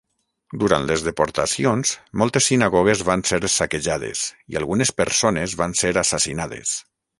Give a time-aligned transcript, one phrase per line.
[0.61, 1.91] Durant les deportacions,
[2.21, 6.77] moltes sinagogues van ser saquejades i algunes persones van ser assassinades.